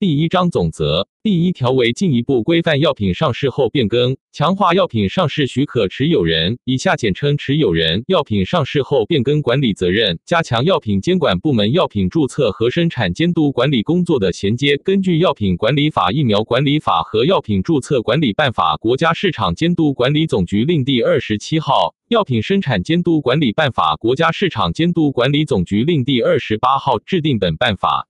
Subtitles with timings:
[0.00, 14.76] 第一章总则第一条为进一步规范药品上市后变更，强化药品上市许可持有人（以下简称持有人）药品上市后变更管理责任，加强药品监管部门药品注册和生产监督管理工作的衔接。
[14.76, 28.06] 根据《药品管理法》《疫苗管理法》和《药品注册管理办法》，国家市场监督管理总局令第二十七号《药品生产监督管理办法》，国家市场监督管理总局令第二十八号制定本办法。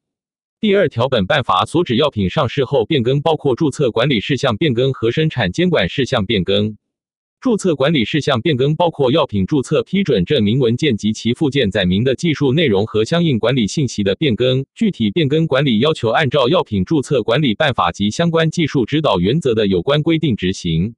[0.61, 6.77] 第二条，本办法所指药品上市后变更，包括注册管理事项变更和生产监管事项变更。
[7.41, 14.67] 注册管理事项变更包括药品注册批准证明文件及其附件载明的技术内容和相应管理信息的变更。
[14.75, 20.97] 具体变更管理要求，按照药品注册管理办法及相关技术指导原则的有关规定执行。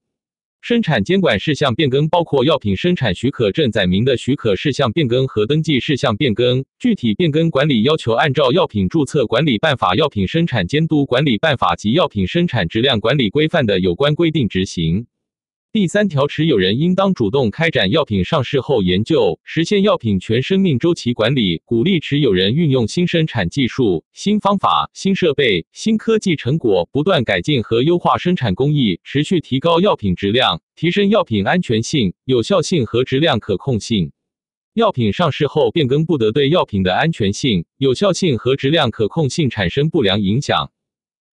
[0.63, 6.65] 生产监管事项变更包括药品生产许可证载明的许可事项变更和登记事项变更。
[6.79, 15.07] 具体变更管理要求，按照药品注册管理办法、药品生产监督管理办法及药品生产质量管理规范的有关规定执行。
[15.73, 34.11] 第三条，持有人应当主动开展药品上市后研究，实现药品全生命周期管理，鼓励持有人运用新生产技术、新方法、新设备、新科技成果，不断改进和优化生产工艺，持续提高药品质量，提升药品安全性、有效性和质量可控性。
[34.75, 40.73] 药品上市后变更不得对药品的安全性、有效性和质量可控性产生不良影响。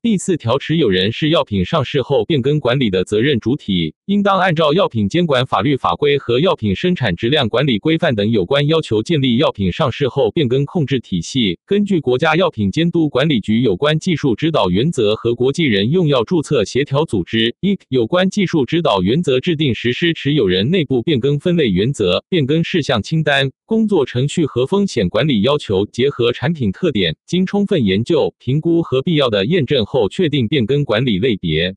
[0.03, 11.59] 第四条，持有人是药品上市后变更管理的责任主体，应当按照药品监管法律法规和药品生产质量管理规范等有关要求，建立药品上市后变更控制体系。
[11.65, 29.85] 根据国家药品监督管理局有关技术指导原则和国际人用药注册协调组织一有关技术指导原则制定实施持有人内部变更分类原则、变更事项清单、工作程序和风险管理要求，结合产品特点，经充分研究、评估和必要的验证。
[29.85, 31.75] 后确定变更管理类别。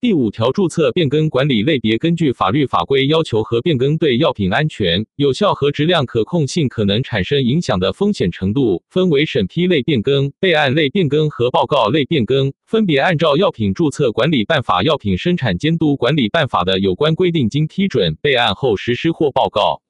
[0.00, 19.82] 第五条，注册变更管理类别根据法律法规要求和变更对药品安全、有效和质量可控性可能产生影响的风险程度，分为审批类变更、备案类变更和报告类变更，分别按照药品注册管理办法、药品生产监督管理办法的有关规定，经批准备案后实施或报告。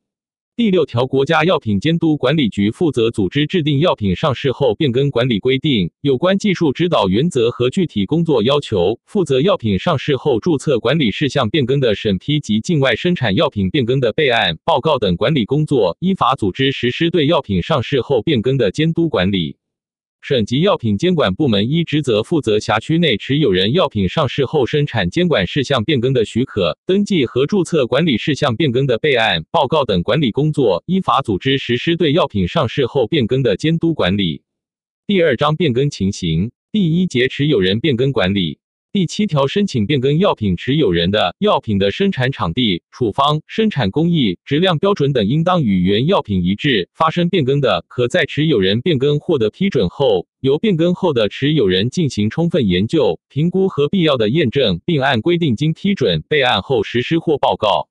[0.59, 19.59] 第六条，国家药品监督管理局负责组织制定药品上市后变更管理规定、有关技术指导原则和具体工作要求，负责药品上市后注册管理事项变更的审批及境外生产药品变更的备案、报告等管理工作，依法组织实施对药品上市后变更的监督管理。
[20.21, 34.43] 省级药品监管部门依职责负责辖区内持有人药品上市后生产监管事项变更的许可、登记和注册管理事项变更的备案、报告等管理工作，依法组织实施对药品上市后变更的监督管理。
[35.07, 38.59] 第二章变更情形第一节持有人变更管理。
[38.91, 46.89] 第七条，申请变更药品持有人的药品的生产场地、处方、生产工艺、质量标准等，应当与原药品一致。
[46.95, 57.91] 发生变更的，可在持有人变更获得批准后，由变更后的持有人进行充分研究、评估和必要的验证，并按规定经批准备案后实施或报告。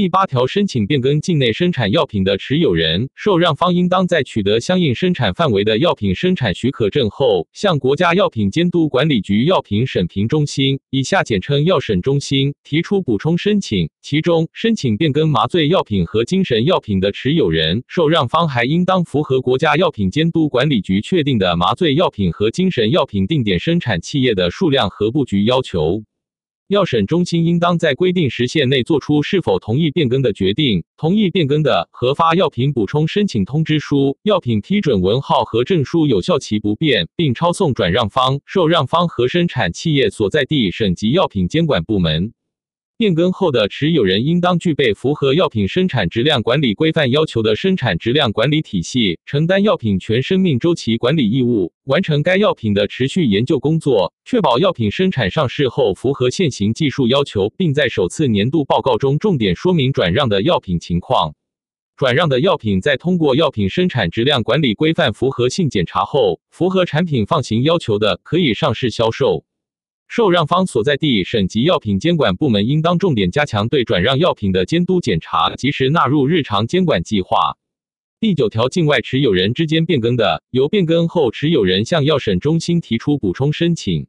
[0.00, 13.90] 第八条，申请变更境内生产药品的持有人、受让方应当在取得相应生产范围的药品生产许可证后，向国家药品监督管理局药品审评中心（以下简称药审中心）提出补充申请。
[14.00, 26.04] 其中，申请变更麻醉药品和精神药品的持有人、受让方还应当符合国家药品监督管理局确定的麻醉药品和精神药品定点生产企业的数量和布局要求。
[26.70, 30.84] 药审中心应当在规定时限内作出是否同意变更的决定。
[30.96, 42.32] 同意变更的，核发药品补充申请通知书、药品批准文号和证书有效期不变，并抄送转让方、受让方和生产企业所在地省级药品监管部门。
[43.00, 61.34] 变更后的持有人应当具备符合药品生产质量管理规范要求的生产质量管理体系，承担药品全生命周期管理义务，完成该药品的持续研究工作，确保药品生产上市后符合现行技术要求，并在首次年度报告中重点说明转让的药品情况。
[61.96, 69.46] 转让的药品在通过药品生产质量管理规范符合性检查后，符合产品放行要求的，可以上市销售。
[70.10, 77.56] 受让方所在地省级药品监管部门应当重点加强对转让药品的监督检查，及时纳入日常监管计划。
[78.18, 84.08] 第九条，境外持有人之间变更的，由变更后持有人向药审中心提出补充申请，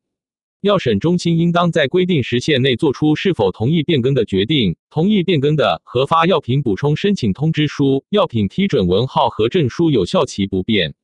[0.61, 4.77] 药审中心应当在规定时限内作出是否同意变更的决定。
[4.89, 10.95] 同意变更的，核发药品补充申请通知书、药品批准文号和证书有效期不变。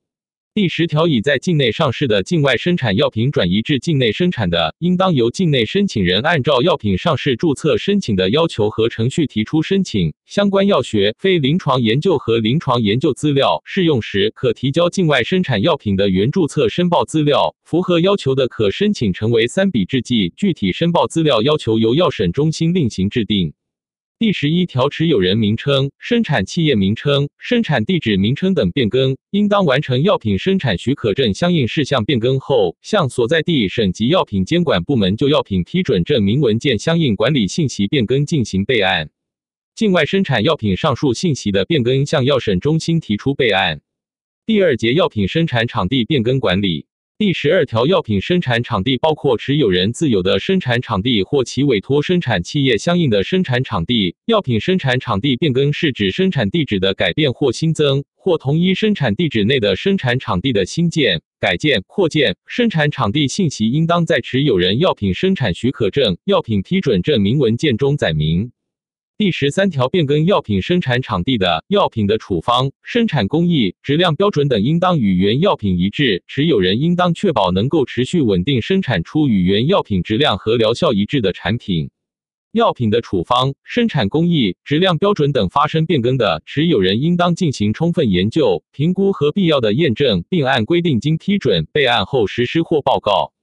[0.57, 10.11] 第十条，已在境内上市的境外生产药品转移至境内生产的，应当由境内申请人按照药品上市注册申请的要求和程序提出申请。
[10.25, 17.55] 相关药学、非临床研究和临床研究资料适用时，可提交境外生产药品的原注册申报资料。
[17.63, 20.33] 符合要求的，可申请成为三笔制剂。
[20.35, 23.53] 具体申报资料要求由药审中心另行制定。
[24.19, 39.11] 第十一条，持有人名称、生产企业名称、生产地址名称等变更，应当完成药品生产许可证相应事项变更后，向所在地省级药品监管部门就药品批准证明文件相应管理信息变更进行备案。
[39.75, 43.81] 境外生产药品上述信息的变更，向药审中心提出备案。
[44.47, 46.87] 第二节，药品生产场地变更管理。
[47.19, 54.15] 第十二条，药品生产场地包括持有人自有的生产场地或其委托生产企业相应的生产场地。
[54.25, 62.37] 药品生产场地变更是指生产地址的改变或新增，或同一生产地址内的生产场地的新建、改建、扩建。
[62.45, 68.51] 生产场地信息应当在持有人药品生产许可证、药品批准证明文件中载明。
[69.19, 76.23] 第十三条，变更药品生产场地的药品的处方、生产工艺、质量标准等，应当与原药品一致。
[76.27, 81.89] 持有人应当确保能够持续稳定生产出与原药品质量和疗效一致的产品。
[82.51, 93.33] 药品的处方、生产工艺、质量标准等发生变更的，持有人应当进行充分研究、评估和必要的验证，并按规定经批准备案后实施或报告。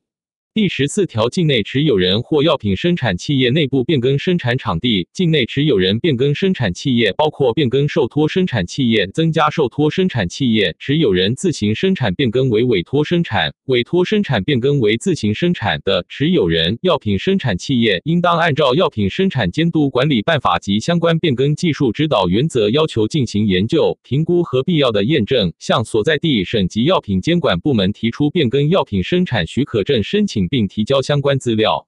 [0.54, 5.08] 第十四条，境内持有人或药品生产企业内部变更生产场地。
[5.12, 10.76] 境内持有人变更生产企业，包括变更受托生产企业、增加受托生产企业。
[10.78, 30.43] 持有人自行生产变更为委托生产，委托生产变更为自行生产的持有人，药品生产企业应当按照药品生产监督管理办法及相关变更技术指导原则要求进行研究、评估和必要的验证，向所在地省级药品监管部门提出变更药品生产许可证申请。
[30.48, 31.86] 并提交相关资料。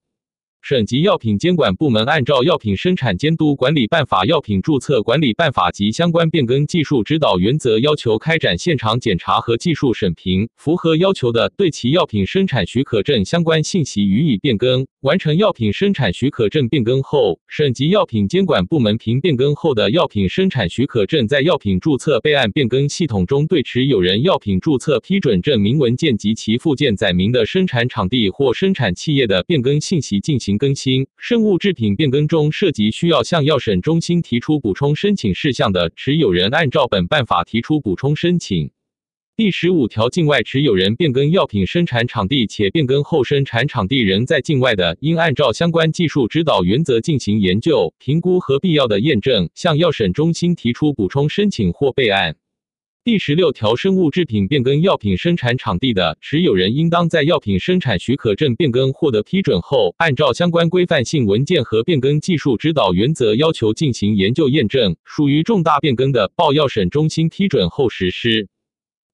[0.69, 14.85] 省级药品监管部门按照《药品生产监督管理办法》《药品注册管理办法》及相关变更技术指导原则要求，开展现场检查和技术审评，符合要求的，对其药品生产许可证相关信息予以变更。
[15.03, 30.56] 完成药品生产许可证变更后，省级药品监管部门凭变更后的药品生产许可证，在药品注册备案变更系统中，对持有人药品注册批准证明文件及其附件载明的生产场地或生产企业的变更信息进行。
[30.59, 38.71] 更新生物制品变更中涉及需要向药审中心提出补充申请事项的，持有人按照本办法提出补充申请。
[39.37, 52.37] 第十五条，境外持有人变更药品生产场地，且变更后生产场地仍在境外的，应按照相关技术指导原则进行研究、评估和必要的验证，向药审中心提出补充申请或备案。
[53.07, 64.97] 第十六条，生物制品变更药品生产场地的持有人，应当在药品生产许可证变更获得批准后，按照相关规范性文件和变更技术指导原则要求进行研究验证。
[65.05, 68.49] 属于重大变更的，报药审中心批准后实施。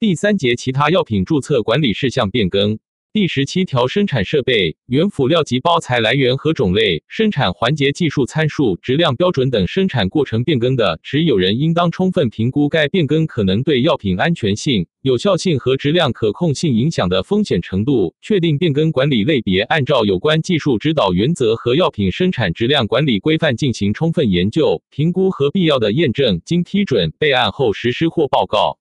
[0.01, 2.79] 第三节，其他药品注册管理事项变更。
[3.15, 28.79] 第十七条，生产设备、原辅料及包材来源和种类、生产环节技术参数、质量标准等生产过程变更的，持有人应当充分评估该变更可能对药品安全性、有效性和质量可控性影响的风险程度，确定变更管理类别，按照有关技术指导原则和药品生产质量管理规范进行充分研究、评估和必要的验证，经批准备案后实施或报告。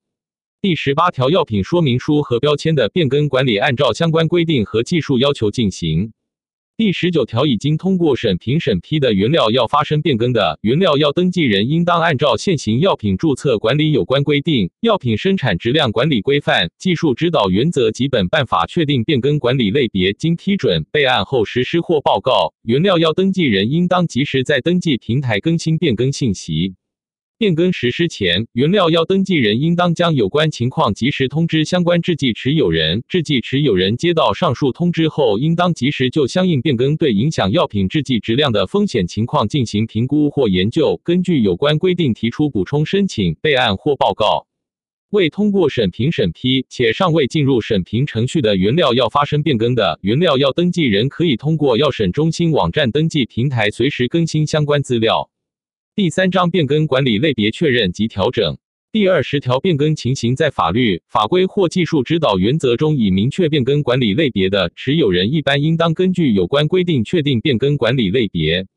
[0.63, 6.13] 第十八条，药品说明书和标签的变更管理，按照相关规定和技术要求进行。
[6.77, 22.53] 第十九条，已经通过审评审批的原料药发生变更的，原料药登记人应当按照现行药品注册管理有关规定、药品生产质量管理规范、技术指导原则及本办法确定变更管理类别，经批准备案后实施或报告。
[22.61, 26.75] 原料药登记人应当及时在登记平台更新变更信息。
[27.41, 33.01] 变更实施前，原料药登记人应当将有关情况及时通知相关制剂持有人。
[33.07, 44.45] 制剂持有人接到上述通知后，应当及时就相应变更对影响药品制剂质量的风险情况进行评估或研究，根据有关规定提出补充申请、备案或报告。
[45.09, 55.30] 未通过审评审批且尚未进入审评程序的原料药发生变更的，原料药登记人可以通过药审中心网站登记平台随时更新相关资料。
[55.93, 58.57] 第三章变更管理类别确认及调整。
[58.93, 68.67] 第二十条变更情形，在法律法规或技术指导原则中已明确变更管理类别的持有人，一般应当根据有关规定确定变更管理类别。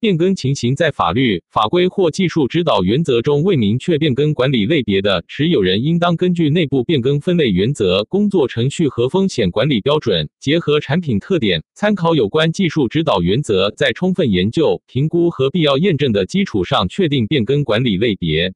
[0.00, 18.54] 变更情形在法律法规或技术指导原则中未明确变更管理类别的，持有人应当根据内部变更分类原则、工作程序和风险管理标准，结合产品特点，参考有关技术指导原则，在充分研究、评估和必要验证的基础上，确定变更管理类别。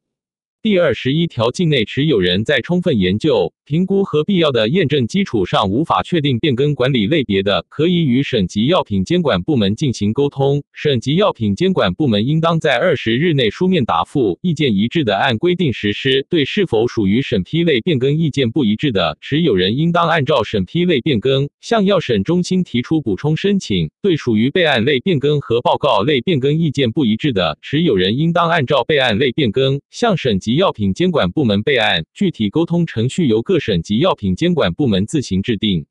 [0.63, 10.63] 第二十一条，境内持有人在充分研究、评估和必要的验证基础上无法确定变更管理类别的，可以与省级药品监管部门进行沟通。
[10.73, 16.27] 省级药品监管部门应当在二十日内书面答复，意见一致的按规定实施。
[16.31, 23.91] 对是否属于审批类变更意见不一致的，持有人应当按照审批类变更向药审中心提出补充申请。
[24.01, 30.55] 对属于备案类变更和报告类变更意见不一致的，持有人应当按照备案类变更向省级。
[30.55, 35.87] 药品监管部门备案，具体沟通程序由各各省级药品监管部门自行制定。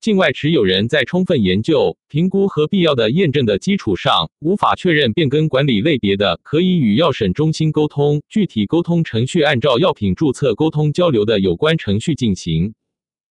[0.00, 12.74] 境外持有人在充分研究、评估和必要的验证的基础上，无法确认变更管理类别的，可以与药审中心沟通，具体沟通程序按照药品注册沟通交流的有关程序进行。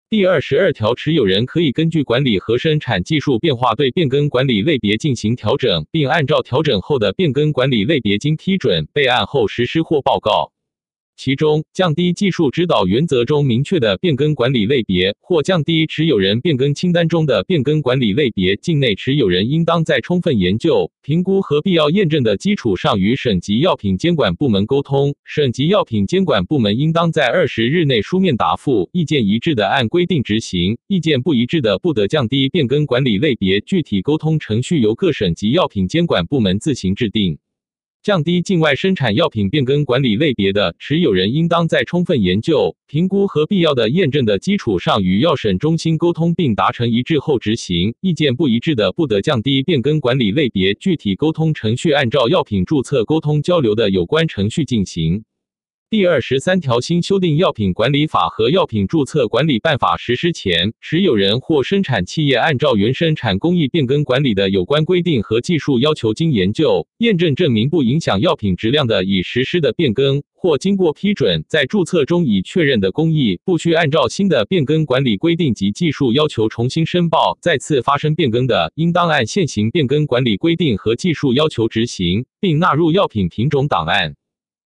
[0.08, 10.52] 第二十二条，持有人可以根据管理和生产技术变化，对变更管理类别进行调整，并按照调整后的变更管理类别经批准备案后实施或报告。
[11.15, 25.15] 其中，降低技术指导原则中明确的变更管理类别，或降低持有人变更清单中的变更管理类别，境内持有人应当在充分研究、评估和必要验证的基础上，与省级药品监管部门沟通。
[25.24, 33.62] 省级药品监管部门应当在二十日内书面答复，意见一致的按规定执行，意见不一致的不得降低变更管理类别。
[33.62, 37.38] 具体沟通程序由各省级药品监管部门自行制定。
[38.03, 47.95] 降低境外生产药品变更管理类别的持有人，应当在充分研究、评估和必要的验证的基础上，与药审中心沟通并达成一致后执行。
[48.01, 50.74] 意见不一致的，不得降低变更管理类别。
[50.74, 55.24] 具体沟通程序按照药品注册沟通交流的有关程序进行。
[55.93, 84.15] 第二十三条，新修订药品管理法和药品注册管理办法实施前，持有人或生产企业按照原生产工艺变更管理的有关规定和技术要求，经研究验证证明不影响药品质量的，已实施的变更，或经过批准在注册中已确认的工艺，不需按照新的变更管理规定及技术要求重新申报；再次发生变更的，应当按现行变更管理规定和技术要求执行，并纳入药品品种档案。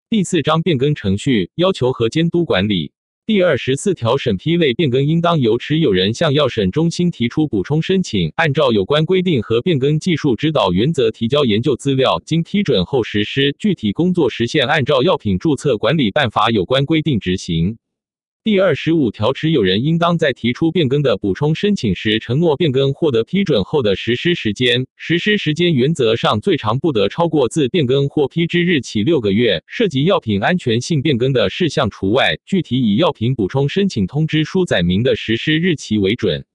[0.07, 2.93] 第四章变更程序要求和监督管理。
[3.25, 13.55] 第二十四条，审批类变更应当由持有人向药审中心提出补充申请，按照有关规定和变更技术指导原则提交研究资料，经批准后实施。
[13.57, 17.79] 具体工作实现按照药品注册管理办法有关规定执行。
[18.45, 24.85] 第二十五条，持有人应当在提出变更的补充申请时，承诺变更获得批准后的实施时间。
[24.95, 32.37] 实施时间原则上最长不得超过自变更获批之日起六个月，涉及药品安全性变更的事项除外。
[32.45, 36.45] 具体以药品补充申请通知书载明的实施日期为准。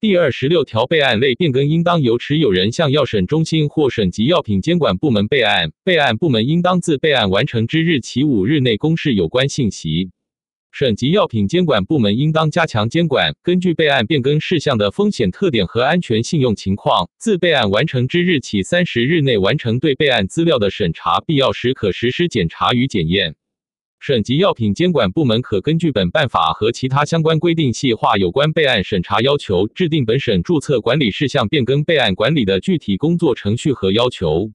[0.00, 10.12] 第二十六条，备案类变更应当由持有人向药审中心或省级药品监管部门备案，备案部门应当自备案完成之日起五日内公示有关信息。
[10.78, 23.36] 省级药品监管部门应当加强监管，根据备案变更事项的风险特点和安全信用情况，自备案完成之日起三十日内完成对备案资料的审查，必要时可实施检查与检验。
[24.00, 34.50] 省级药品监管部门可根据本办法和其他相关规定，细化有关备案审查要求，制定本省注册管理事项变更备案管理的具体工作程序和要求。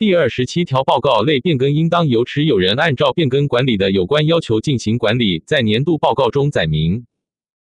[0.00, 7.04] 第二十七条，报告类变更应当由持有人按照变更管理的有关要求进行管理，在年度报告中载明。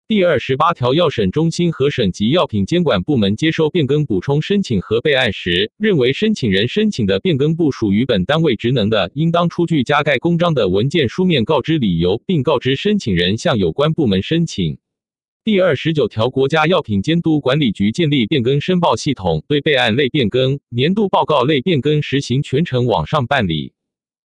[0.06, 14.78] 第二十八条，药审中心和省级药品监管部门接收变更补充申请和备案时，认为申请人申请的变更不属于本单位职能的，应当出具加盖公章的文件书面告知理由，并告知申请人向有关部门申请。
[15.46, 23.74] 第二十九条，国家药品监督管理局建立变更申报系统，对备案类变更、年度报告类变更实行全程网上办理。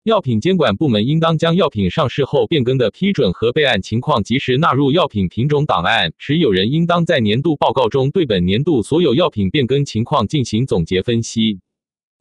[0.06, 6.14] 药品监管部门应当将药品上市后变更的批准和备案情况及时纳入药品品种档案。
[6.18, 11.60] 持有人应当在年度报告中对本年度所有药品变更情况进行总结分析。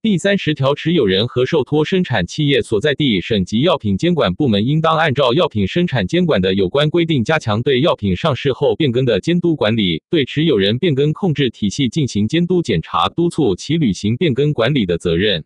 [0.02, 15.44] 第三十条，持有人和受托生产企业所在地省级药品监管部门应当按照药品生产监管的有关规定，加强对药品上市后变更的监督管理，对持有人变更控制体系进行监督检查，督促其履行变更管理的责任。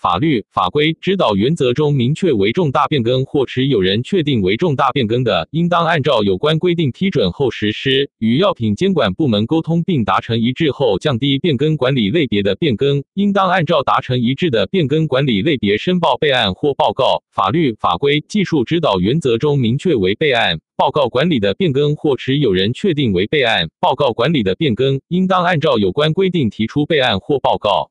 [0.00, 8.08] 法律法规指导原则中明确为重大变更或持有人确定为重大变更的，应当按照有关规定批准后实施。
[8.18, 17.24] 与药品监管部门沟通并达成一致后，降低变更管理类别的变更，应当按照达成一致的变更管理类别申报备案或报告。
[17.32, 20.60] 法律法规技术指导原则中明确为备案。
[20.76, 27.90] 报告管理的变更或持有人确定为备案报告管理的变更，应当按照有关规定提出备案或报告。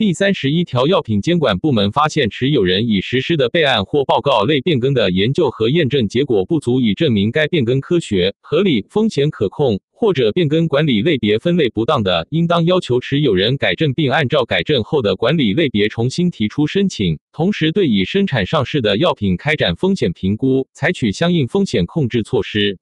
[0.00, 9.78] 第三十一条，药品监管部门发现持有人已实施的备案或报告类变更的研究和验证结果不足以证明该变更科学、合理、风险可控。
[9.92, 17.18] 或者变更管理类别分类不当的，应当要求持有人改正，并按照改正后的管理类别重新提出申请。
[17.30, 22.78] 同时，对已生产上市的药品开展风险评估，采取相应风险控制措施。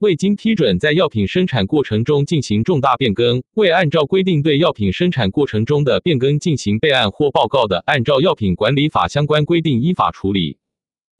[0.00, 10.56] 未经批准在药品生产过程中进行重大变更，未按照规定对药品生产过程中的变更进行备案或报告的，按照药品管理法相关规定依法处理。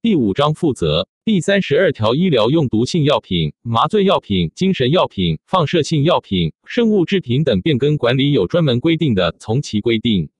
[0.01, 1.07] 第五章负责。
[1.27, 10.31] 第三十二条，医疗用毒性药品、麻醉药品、精神药品、放射性药品、生物制品等变更管理有专门规定的，从其规定。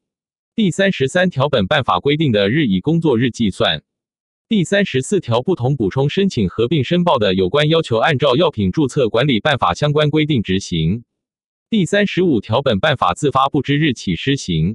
[0.55, 3.83] 第三十三条，本办法规定的日以工作日计算。
[4.51, 11.05] 第三十四条，不同补充申请合并申报的有关要求，按照药品注册管理办法相关规定执行。
[11.71, 14.75] 第三十五条，本办法自发布之日起施行。